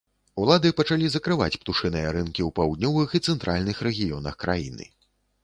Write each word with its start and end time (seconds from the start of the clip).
Улады 0.43 0.69
пачалі 0.77 1.09
закрываць 1.15 1.59
птушыныя 1.63 2.07
рынкі 2.17 2.41
ў 2.47 2.55
паўднёвых 2.61 3.09
і 3.21 3.23
цэнтральных 3.27 3.85
рэгіёнах 3.91 4.41
краіны. 4.47 4.91